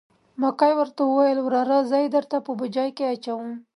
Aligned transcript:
مکۍ 0.41 0.71
ورته 0.77 1.01
وویل: 1.05 1.39
وراره 1.41 1.77
زه 1.89 1.97
یې 2.03 2.09
درته 2.15 2.37
په 2.45 2.51
بوجۍ 2.59 2.89
کې 2.97 3.05
اچوم. 3.13 3.51